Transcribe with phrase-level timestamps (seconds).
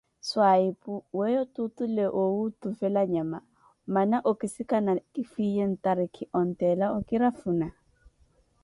[0.27, 3.39] Swayipwu, weeyo tuutule owuuttuvela nyama,
[3.87, 7.67] mmana okisikana kifhwiye ntarikhi, ontteela okirafhuna?